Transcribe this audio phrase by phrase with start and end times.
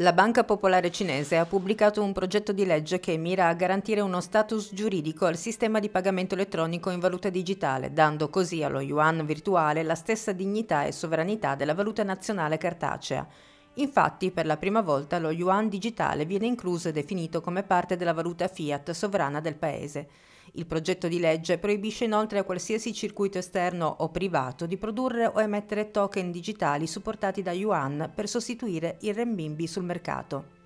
[0.00, 4.22] La Banca Popolare Cinese ha pubblicato un progetto di legge che mira a garantire uno
[4.22, 9.82] status giuridico al sistema di pagamento elettronico in valuta digitale, dando così allo yuan virtuale
[9.82, 13.26] la stessa dignità e sovranità della valuta nazionale cartacea.
[13.74, 18.14] Infatti, per la prima volta lo yuan digitale viene incluso e definito come parte della
[18.14, 20.08] valuta fiat sovrana del paese.
[20.54, 25.40] Il progetto di legge proibisce inoltre a qualsiasi circuito esterno o privato di produrre o
[25.40, 30.58] emettere token digitali supportati da yuan per sostituire il renminbi sul mercato.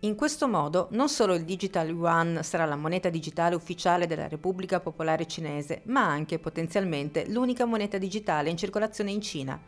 [0.00, 4.80] In questo modo non solo il digital yuan sarà la moneta digitale ufficiale della Repubblica
[4.80, 9.60] Popolare Cinese, ma anche potenzialmente l'unica moneta digitale in circolazione in Cina.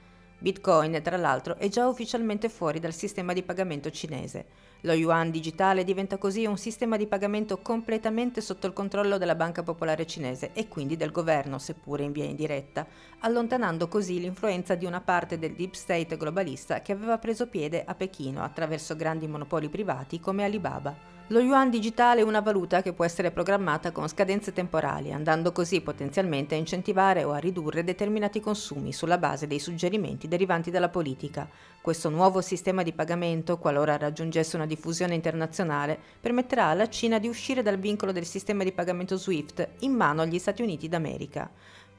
[0.42, 4.44] Bitcoin, tra l'altro, è già ufficialmente fuori dal sistema di pagamento cinese.
[4.80, 9.62] Lo yuan digitale diventa così un sistema di pagamento completamente sotto il controllo della Banca
[9.62, 12.84] Popolare Cinese e quindi del governo, seppure in via indiretta,
[13.20, 17.94] allontanando così l'influenza di una parte del deep state globalista che aveva preso piede a
[17.94, 21.21] Pechino attraverso grandi monopoli privati come Alibaba.
[21.32, 25.80] Lo yuan digitale è una valuta che può essere programmata con scadenze temporali, andando così
[25.80, 31.48] potenzialmente a incentivare o a ridurre determinati consumi sulla base dei suggerimenti derivanti dalla politica.
[31.80, 37.62] Questo nuovo sistema di pagamento, qualora raggiungesse una diffusione internazionale, permetterà alla Cina di uscire
[37.62, 41.50] dal vincolo del sistema di pagamento SWIFT in mano agli Stati Uniti d'America.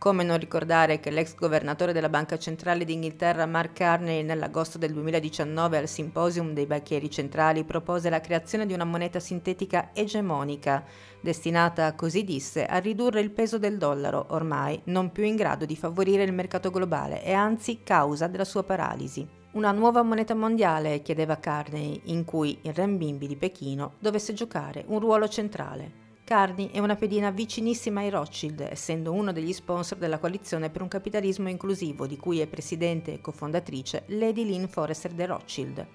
[0.04, 5.78] Come non ricordare che l'ex governatore della Banca Centrale d'Inghilterra Mark Carney nell'agosto del 2019
[5.78, 10.84] al Symposium dei Banchieri Centrali propose la creazione di una moneta sintetica egemonica,
[11.22, 15.78] destinata, così disse, a ridurre il peso del dollaro, ormai non più in grado di
[15.78, 19.26] favorire il mercato globale e anzi causa della sua paralisi.
[19.54, 25.00] Una nuova moneta mondiale, chiedeva Carney, in cui il renminbi di Pechino dovesse giocare un
[25.00, 26.03] ruolo centrale.
[26.26, 30.88] Carney è una pedina vicinissima ai Rothschild, essendo uno degli sponsor della coalizione per un
[30.88, 35.86] capitalismo inclusivo, di cui è presidente e cofondatrice Lady Lynn Forrester de Rothschild.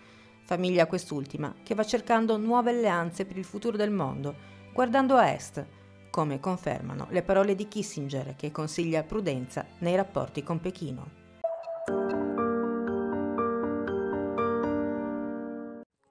[0.43, 4.35] Famiglia quest'ultima, che va cercando nuove alleanze per il futuro del mondo,
[4.75, 5.65] guardando a est,
[6.11, 11.28] come confermano le parole di Kissinger che consiglia prudenza nei rapporti con Pechino.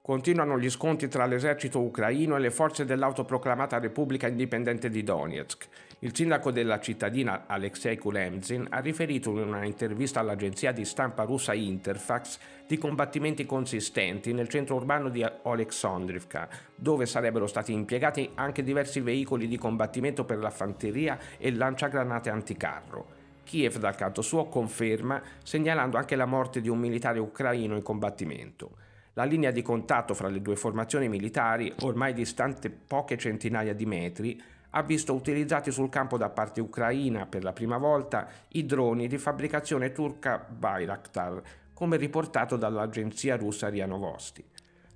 [0.08, 5.68] Continuano gli scontri tra l'esercito ucraino e le forze dell'autoproclamata Repubblica Indipendente di Donetsk.
[5.98, 11.52] Il sindaco della cittadina Alexei Kulemzin ha riferito in una intervista all'agenzia di stampa russa
[11.52, 19.00] Interfax di combattimenti consistenti nel centro urbano di Oleksandrivka, dove sarebbero stati impiegati anche diversi
[19.00, 23.06] veicoli di combattimento per la fanteria e lanciagranate anticarro.
[23.44, 28.87] Kiev dal canto suo conferma, segnalando anche la morte di un militare ucraino in combattimento.
[29.18, 34.40] La linea di contatto fra le due formazioni militari, ormai distante poche centinaia di metri,
[34.70, 39.18] ha visto utilizzati sul campo da parte ucraina per la prima volta i droni di
[39.18, 41.42] fabbricazione turca Bayraktar,
[41.74, 44.44] come riportato dall'agenzia russa RIA Novosti.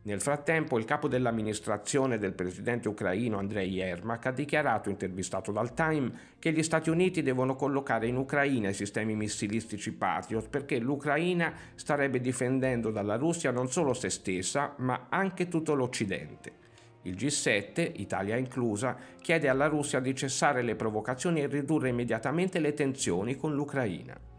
[0.05, 6.11] Nel frattempo, il capo dell'amministrazione del presidente ucraino Andrei Yermak ha dichiarato, intervistato dal Time,
[6.41, 12.21] che gli Stati Uniti devono collocare in Ucraina i sistemi missilistici Patriot perché l'Ucraina starebbe
[12.21, 16.53] difendendo dalla Russia non solo se stessa, ma anche tutto l'Occidente.
[17.03, 22.75] Il G7, Italia inclusa, chiede alla Russia di cessare le provocazioni e ridurre immediatamente le
[22.75, 24.31] tensioni con l'Ucraina.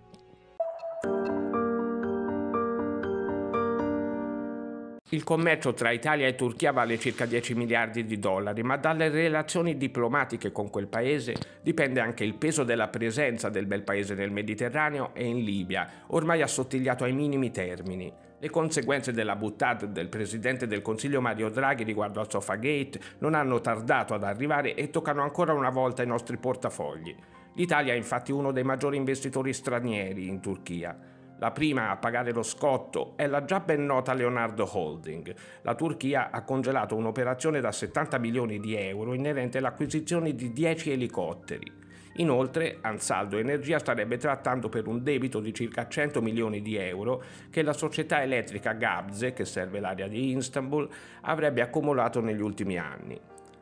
[5.13, 9.77] Il commercio tra Italia e Turchia vale circa 10 miliardi di dollari, ma dalle relazioni
[9.77, 15.11] diplomatiche con quel paese dipende anche il peso della presenza del bel paese nel Mediterraneo
[15.13, 18.11] e in Libia, ormai assottigliato ai minimi termini.
[18.39, 23.61] Le conseguenze della buttata del presidente del Consiglio Mario Draghi riguardo al Sofagate non hanno
[23.61, 27.15] tardato ad arrivare e toccano ancora una volta i nostri portafogli.
[27.53, 31.12] L'Italia è infatti uno dei maggiori investitori stranieri in Turchia.
[31.43, 35.35] La prima a pagare lo scotto è la già ben nota Leonardo Holding.
[35.63, 41.69] La Turchia ha congelato un'operazione da 70 milioni di euro inerente all'acquisizione di 10 elicotteri.
[42.13, 47.61] Inoltre, Ansaldo Energia starebbe trattando per un debito di circa 100 milioni di euro che
[47.61, 50.87] la società elettrica Gabze, che serve l'area di Istanbul,
[51.23, 53.19] avrebbe accumulato negli ultimi anni.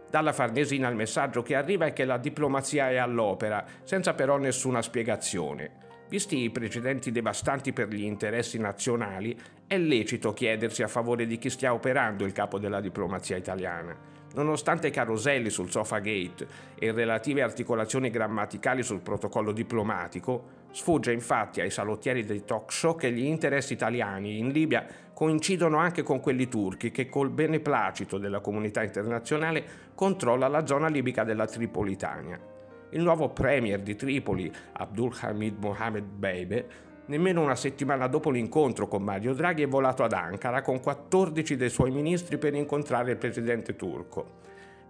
[0.08, 4.84] Dalla Farnesina il messaggio che arriva è che la diplomazia è all'opera, senza però nessuna
[4.84, 5.90] spiegazione.
[6.12, 9.34] Visti i precedenti devastanti per gli interessi nazionali,
[9.66, 13.96] è lecito chiedersi a favore di chi stia operando il capo della diplomazia italiana.
[14.34, 16.48] Nonostante i caroselli sul Sofagate
[16.78, 23.10] e relative articolazioni grammaticali sul protocollo diplomatico, sfugge infatti ai salottieri dei talk show che
[23.10, 28.84] gli interessi italiani in Libia coincidono anche con quelli turchi che col beneplacito della comunità
[28.84, 29.64] internazionale
[29.96, 32.51] controlla la zona libica della Tripolitania
[32.92, 39.04] il nuovo premier di Tripoli, Abdul Hamid Mohamed Beibe, Nemmeno una settimana dopo l'incontro con
[39.04, 43.76] Mario Draghi è volato ad Ankara con 14 dei suoi ministri per incontrare il presidente
[43.76, 44.40] turco.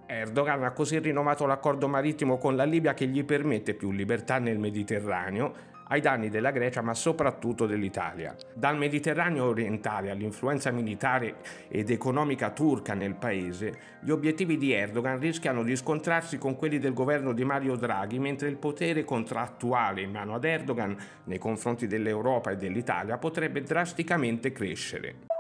[0.06, 4.60] Erdogan ha così rinnovato l'accordo marittimo con la Libia che gli permette più libertà nel
[4.60, 5.54] Mediterraneo
[5.92, 8.36] ai danni della Grecia ma soprattutto dell'Italia.
[8.54, 11.36] Dal Mediterraneo orientale all'influenza militare
[11.68, 16.94] ed economica turca nel paese, gli obiettivi di Erdogan rischiano di scontrarsi con quelli del
[16.94, 20.96] governo di Mario Draghi mentre il potere contrattuale in mano ad Erdogan
[21.26, 25.31] nei confronti dell'Europa e dell'Italia potrebbe drasticamente crescere.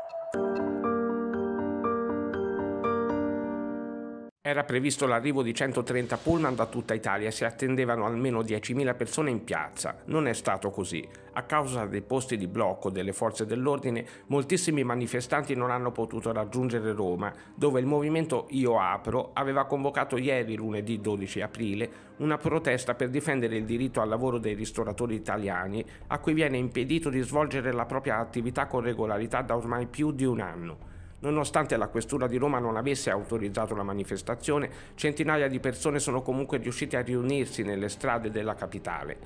[4.43, 9.29] Era previsto l'arrivo di 130 pullman da tutta Italia e si attendevano almeno 10.000 persone
[9.29, 9.97] in piazza.
[10.05, 11.07] Non è stato così.
[11.33, 16.91] A causa dei posti di blocco delle forze dell'ordine, moltissimi manifestanti non hanno potuto raggiungere
[16.93, 23.09] Roma, dove il movimento Io Apro aveva convocato ieri, lunedì 12 aprile, una protesta per
[23.09, 27.85] difendere il diritto al lavoro dei ristoratori italiani, a cui viene impedito di svolgere la
[27.85, 30.90] propria attività con regolarità da ormai più di un anno.
[31.21, 36.57] Nonostante la Questura di Roma non avesse autorizzato la manifestazione, centinaia di persone sono comunque
[36.57, 39.17] riuscite a riunirsi nelle strade della capitale.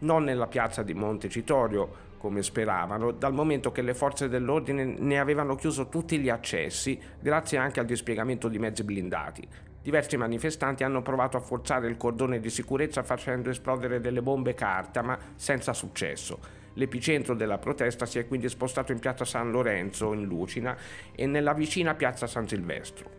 [0.00, 5.54] Non nella piazza di Montecitorio, come speravano, dal momento che le forze dell'ordine ne avevano
[5.54, 9.48] chiuso tutti gli accessi, grazie anche al dispiegamento di mezzi blindati.
[9.82, 15.00] Diversi manifestanti hanno provato a forzare il cordone di sicurezza facendo esplodere delle bombe carta,
[15.00, 16.59] ma senza successo.
[16.74, 20.76] L'epicentro della protesta si è quindi spostato in piazza San Lorenzo, in Lucina,
[21.14, 23.18] e nella vicina piazza San Silvestro.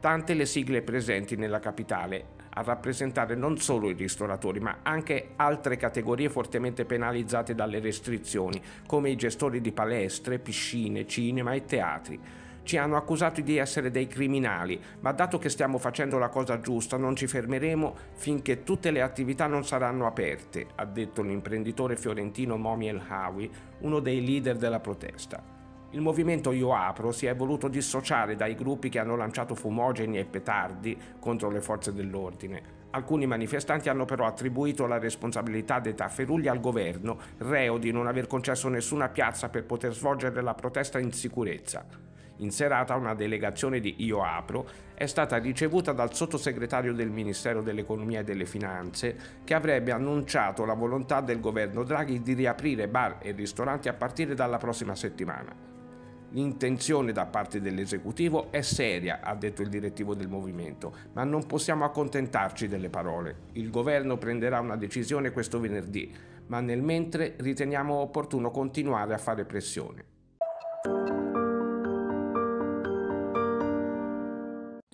[0.00, 5.76] Tante le sigle presenti nella capitale a rappresentare non solo i ristoratori, ma anche altre
[5.76, 12.20] categorie fortemente penalizzate dalle restrizioni, come i gestori di palestre, piscine, cinema e teatri
[12.62, 16.96] ci hanno accusato di essere dei criminali, ma dato che stiamo facendo la cosa giusta
[16.96, 22.88] non ci fermeremo finché tutte le attività non saranno aperte, ha detto l'imprenditore fiorentino Momi
[22.88, 23.50] El Hawi,
[23.80, 25.60] uno dei leader della protesta.
[25.90, 30.24] Il movimento Io Apro si è voluto dissociare dai gruppi che hanno lanciato fumogeni e
[30.24, 32.80] petardi contro le forze dell'ordine.
[32.92, 38.26] Alcuni manifestanti hanno però attribuito la responsabilità dei tafferugli al governo, reo di non aver
[38.26, 41.84] concesso nessuna piazza per poter svolgere la protesta in sicurezza.
[42.42, 48.18] In serata una delegazione di Io Apro è stata ricevuta dal sottosegretario del Ministero dell'Economia
[48.18, 53.30] e delle Finanze che avrebbe annunciato la volontà del governo Draghi di riaprire bar e
[53.30, 55.54] ristoranti a partire dalla prossima settimana.
[56.30, 61.84] L'intenzione da parte dell'esecutivo è seria, ha detto il direttivo del movimento, ma non possiamo
[61.84, 63.42] accontentarci delle parole.
[63.52, 66.12] Il governo prenderà una decisione questo venerdì,
[66.46, 70.11] ma nel mentre riteniamo opportuno continuare a fare pressione.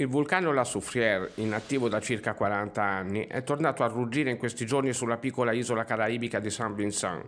[0.01, 4.65] Il vulcano La Soufrière, inattivo da circa 40 anni, è tornato a ruggire in questi
[4.65, 7.27] giorni sulla piccola isola caraibica di Saint Vincent.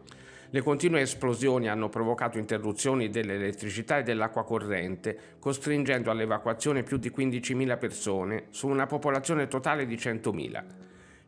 [0.51, 7.77] Le continue esplosioni hanno provocato interruzioni dell'elettricità e dell'acqua corrente, costringendo all'evacuazione più di 15.000
[7.77, 10.65] persone su una popolazione totale di 100.000.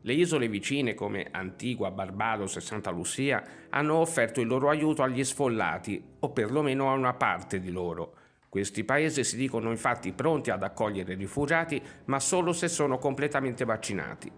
[0.02, 5.24] Le isole vicine come Antigua, Barbados e Santa Lucia hanno offerto il loro aiuto agli
[5.24, 8.14] sfollati, o perlomeno a una parte di loro.
[8.52, 14.30] Questi paesi si dicono infatti pronti ad accogliere rifugiati, ma solo se sono completamente vaccinati.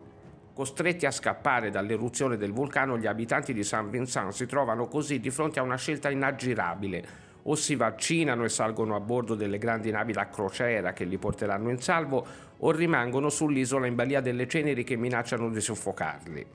[0.54, 5.30] Costretti a scappare dall'eruzione del vulcano, gli abitanti di San Vincent si trovano così di
[5.30, 7.04] fronte a una scelta inaggirabile.
[7.42, 11.70] O si vaccinano e salgono a bordo delle grandi navi da crociera che li porteranno
[11.70, 12.24] in salvo,
[12.58, 16.46] o rimangono sull'isola in balia delle ceneri che minacciano di soffocarli.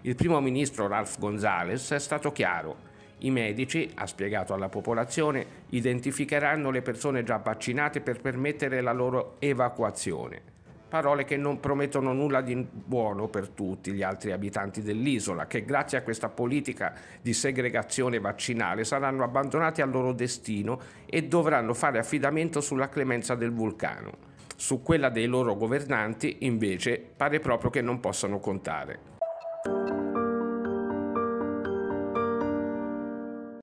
[0.00, 2.90] Il primo ministro Ralph Gonzales è stato chiaro.
[3.18, 9.36] I medici, ha spiegato alla popolazione, identificheranno le persone già vaccinate per permettere la loro
[9.38, 10.52] evacuazione.
[10.88, 15.98] Parole che non promettono nulla di buono per tutti gli altri abitanti dell'isola, che grazie
[15.98, 22.60] a questa politica di segregazione vaccinale saranno abbandonati al loro destino e dovranno fare affidamento
[22.60, 24.12] sulla clemenza del vulcano.
[24.54, 29.13] Su quella dei loro governanti, invece, pare proprio che non possano contare.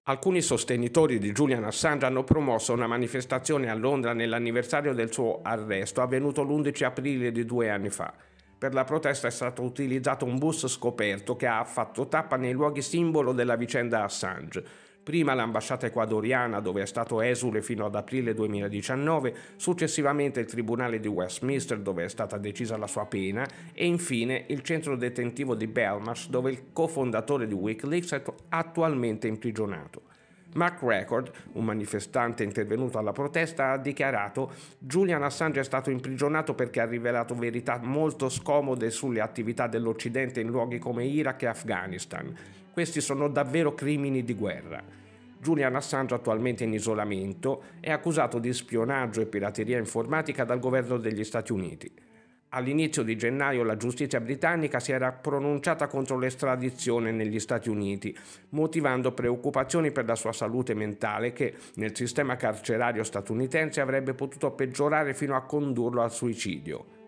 [0.05, 6.01] Alcuni sostenitori di Julian Assange hanno promosso una manifestazione a Londra nell'anniversario del suo arresto
[6.01, 8.12] avvenuto l'11 aprile di due anni fa.
[8.58, 12.81] Per la protesta è stato utilizzato un bus scoperto che ha fatto tappa nei luoghi
[12.81, 14.63] simbolo della vicenda Assange
[15.03, 21.08] prima l'ambasciata ecuadoriana dove è stato esule fino ad aprile 2019, successivamente il Tribunale di
[21.08, 26.29] Westminster dove è stata decisa la sua pena e infine il centro detentivo di Belmarsh
[26.29, 30.10] dove il cofondatore di Wikileaks è attualmente imprigionato.
[30.53, 36.81] Mark Record, un manifestante intervenuto alla protesta, ha dichiarato Julian Assange è stato imprigionato perché
[36.81, 42.36] ha rivelato verità molto scomode sulle attività dell'Occidente in luoghi come Iraq e Afghanistan.
[42.71, 44.81] Questi sono davvero crimini di guerra.
[45.41, 51.23] Julian Assange attualmente in isolamento è accusato di spionaggio e pirateria informatica dal governo degli
[51.25, 51.91] Stati Uniti.
[52.53, 58.15] All'inizio di gennaio la giustizia britannica si era pronunciata contro l'estradizione negli Stati Uniti,
[58.49, 65.13] motivando preoccupazioni per la sua salute mentale che nel sistema carcerario statunitense avrebbe potuto peggiorare
[65.13, 67.00] fino a condurlo al suicidio.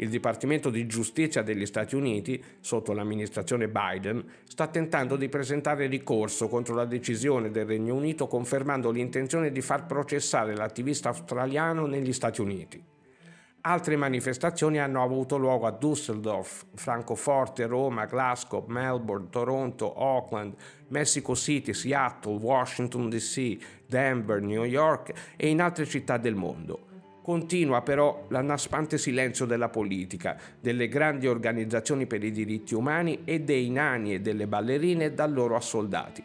[0.00, 6.46] Il Dipartimento di Giustizia degli Stati Uniti, sotto l'amministrazione Biden, sta tentando di presentare ricorso
[6.46, 12.40] contro la decisione del Regno Unito confermando l'intenzione di far processare l'attivista australiano negli Stati
[12.40, 12.80] Uniti.
[13.62, 20.54] Altre manifestazioni hanno avuto luogo a Düsseldorf, Francoforte, Roma, Glasgow, Melbourne, Toronto, Auckland,
[20.88, 26.87] Mexico City, Seattle, Washington DC, Denver, New York e in altre città del mondo.
[27.28, 33.68] Continua però l'annaspante silenzio della politica, delle grandi organizzazioni per i diritti umani e dei
[33.68, 36.24] nani e delle ballerine da loro assoldati.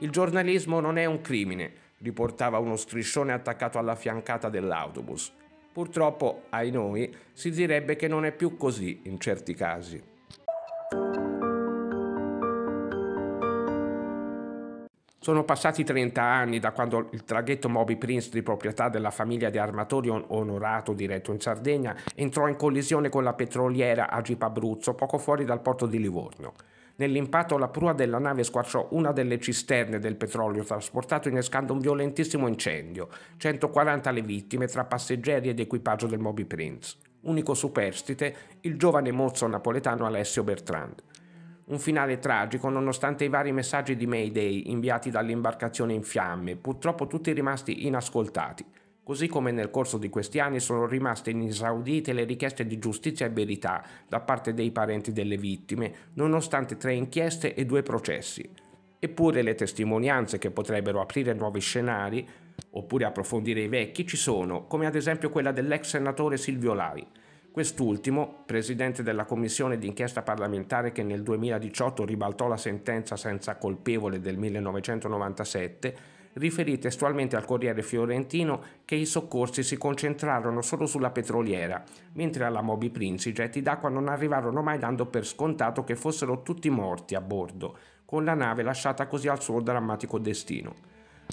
[0.00, 5.32] Il giornalismo non è un crimine, riportava uno striscione attaccato alla fiancata dell'autobus.
[5.72, 10.11] Purtroppo, ai noi, si direbbe che non è più così in certi casi.
[15.22, 19.58] Sono passati 30 anni da quando il traghetto Moby Prince di proprietà della famiglia di
[19.58, 25.44] armatori onorato diretto in Sardegna entrò in collisione con la petroliera Agip Abruzzo poco fuori
[25.44, 26.54] dal porto di Livorno.
[26.96, 32.48] Nell'impatto la prua della nave squarciò una delle cisterne del petrolio trasportato innescando un violentissimo
[32.48, 36.96] incendio, 140 le vittime tra passeggeri ed equipaggio del Moby Prince.
[37.20, 41.00] Unico superstite, il giovane mozzo napoletano Alessio Bertrand.
[41.64, 47.32] Un finale tragico nonostante i vari messaggi di Mayday inviati dall'imbarcazione in fiamme, purtroppo tutti
[47.32, 48.64] rimasti inascoltati.
[49.04, 53.30] Così come nel corso di questi anni sono rimaste inesaudite le richieste di giustizia e
[53.30, 58.48] verità da parte dei parenti delle vittime, nonostante tre inchieste e due processi.
[58.98, 62.28] Eppure le testimonianze che potrebbero aprire nuovi scenari,
[62.70, 67.06] oppure approfondire i vecchi, ci sono, come ad esempio quella dell'ex senatore Silvio Lai.
[67.52, 74.38] Quest'ultimo, presidente della commissione d'inchiesta parlamentare che nel 2018 ribaltò la sentenza senza colpevole del
[74.38, 75.96] 1997,
[76.32, 82.62] riferì testualmente al Corriere Fiorentino che i soccorsi si concentrarono solo sulla petroliera, mentre alla
[82.62, 87.14] Moby Prince i getti d'acqua non arrivarono mai dando per scontato che fossero tutti morti
[87.14, 90.74] a bordo, con la nave lasciata così al suo drammatico destino.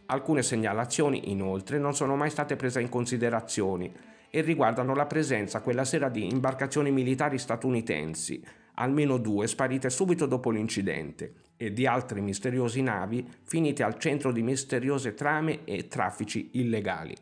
[0.07, 5.85] Alcune segnalazioni, inoltre, non sono mai state prese in considerazione e riguardano la presenza quella
[5.85, 8.43] sera di imbarcazioni militari statunitensi,
[8.75, 14.41] almeno due sparite subito dopo l'incidente, e di altre misteriose navi finite al centro di
[14.41, 17.15] misteriose trame e traffici illegali.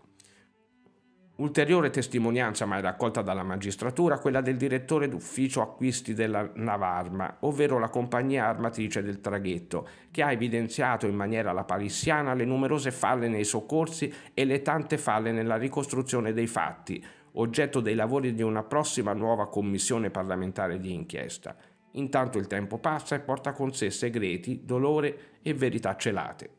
[1.38, 7.90] Ulteriore testimonianza mai raccolta dalla magistratura quella del direttore d'ufficio acquisti della Navarma, ovvero la
[7.90, 14.12] compagnia armatrice del traghetto, che ha evidenziato in maniera lapalissiana le numerose falle nei soccorsi
[14.34, 19.48] e le tante falle nella ricostruzione dei fatti, oggetto dei lavori di una prossima nuova
[19.48, 21.56] commissione parlamentare di inchiesta.
[21.92, 26.57] Intanto il tempo passa e porta con sé segreti, dolore e verità celate.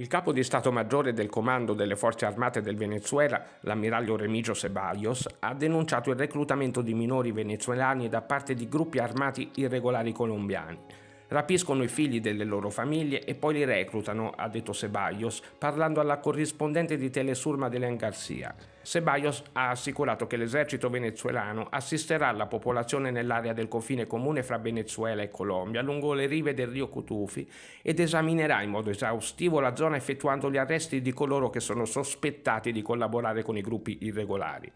[0.00, 5.28] Il capo di Stato Maggiore del Comando delle Forze Armate del Venezuela, l'ammiraglio Remigio Ceballos,
[5.40, 10.78] ha denunciato il reclutamento di minori venezuelani da parte di gruppi armati irregolari colombiani
[11.30, 16.18] rapiscono i figli delle loro famiglie e poi li reclutano, ha detto Ceballos, parlando alla
[16.18, 18.54] corrispondente di Telesur Madeleine Garcia.
[18.82, 25.22] Ceballos ha assicurato che l'esercito venezuelano assisterà la popolazione nell'area del confine comune fra Venezuela
[25.22, 27.48] e Colombia lungo le rive del Rio Cutufi
[27.82, 32.72] ed esaminerà in modo esaustivo la zona effettuando gli arresti di coloro che sono sospettati
[32.72, 34.70] di collaborare con i gruppi irregolari.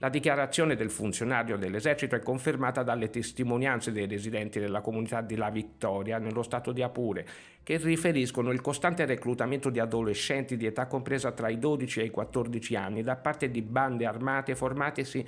[0.00, 5.50] La dichiarazione del funzionario dell'esercito è confermata dalle testimonianze dei residenti della comunità di La
[5.50, 7.26] Victoria nello stato di Apure,
[7.64, 12.10] che riferiscono il costante reclutamento di adolescenti di età compresa tra i 12 e i
[12.10, 15.26] 14 anni da parte di bande armate formatesi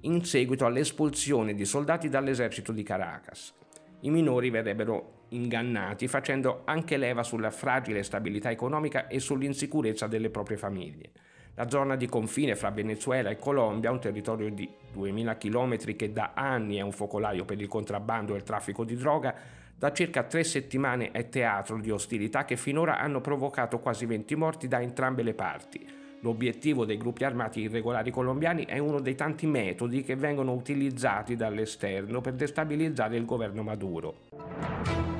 [0.00, 3.54] in seguito all'espulsione di soldati dall'esercito di Caracas.
[4.00, 10.56] I minori verrebbero ingannati facendo anche leva sulla fragile stabilità economica e sull'insicurezza delle proprie
[10.56, 11.10] famiglie.
[11.58, 16.30] La zona di confine fra Venezuela e Colombia, un territorio di 2000 km che da
[16.32, 19.34] anni è un focolaio per il contrabbando e il traffico di droga,
[19.76, 24.68] da circa tre settimane è teatro di ostilità che finora hanno provocato quasi 20 morti
[24.68, 25.84] da entrambe le parti.
[26.20, 32.20] L'obiettivo dei gruppi armati irregolari colombiani è uno dei tanti metodi che vengono utilizzati dall'esterno
[32.20, 35.17] per destabilizzare il governo Maduro.